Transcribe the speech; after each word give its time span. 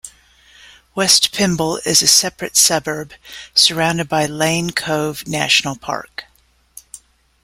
West 0.95 1.31
Pymble 1.31 1.77
is 1.85 2.01
a 2.01 2.07
separate 2.07 2.57
suburb, 2.57 3.13
surrounded 3.53 4.09
by 4.09 4.25
Lane 4.25 4.71
Cove 4.71 5.27
National 5.27 5.75
Park. 5.75 6.25